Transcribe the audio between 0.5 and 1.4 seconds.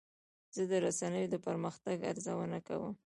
زه د رسنیو د